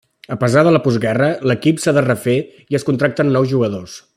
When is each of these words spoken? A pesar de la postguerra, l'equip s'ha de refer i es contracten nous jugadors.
A 0.27 0.37
pesar 0.43 0.63
de 0.67 0.71
la 0.75 0.79
postguerra, 0.85 1.27
l'equip 1.51 1.83
s'ha 1.83 1.93
de 1.97 2.03
refer 2.07 2.37
i 2.75 2.79
es 2.81 2.87
contracten 2.89 3.31
nous 3.37 3.53
jugadors. 3.53 4.01